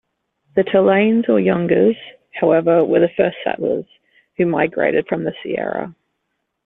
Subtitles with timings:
[0.55, 1.95] The Tallanes or Yungas,
[2.33, 3.85] however, were the first settlers,
[4.35, 5.93] who migrated from the Sierra.